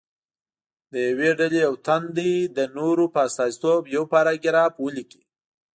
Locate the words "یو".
1.67-1.75, 3.95-4.03